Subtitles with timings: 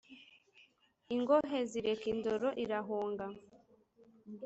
[1.15, 3.25] ingohe zireka indoro irahonga